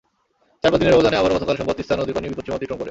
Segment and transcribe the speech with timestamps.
[0.61, 2.79] চার–পাঁচ দিনের ব্যবধানে আবারও গতকাল সোমবার তিস্তা নদীর পানি বিপৎসীমা অতিক্রম করে।